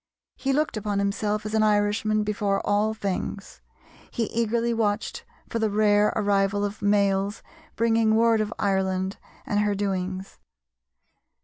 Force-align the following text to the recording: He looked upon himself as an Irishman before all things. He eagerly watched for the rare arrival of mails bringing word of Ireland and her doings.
He 0.35 0.51
looked 0.51 0.77
upon 0.77 0.97
himself 0.97 1.45
as 1.45 1.53
an 1.53 1.61
Irishman 1.61 2.23
before 2.23 2.59
all 2.65 2.95
things. 2.95 3.61
He 4.09 4.23
eagerly 4.33 4.73
watched 4.73 5.23
for 5.47 5.59
the 5.59 5.69
rare 5.69 6.07
arrival 6.15 6.65
of 6.65 6.81
mails 6.81 7.43
bringing 7.75 8.15
word 8.15 8.41
of 8.41 8.51
Ireland 8.57 9.17
and 9.45 9.59
her 9.59 9.75
doings. 9.75 10.39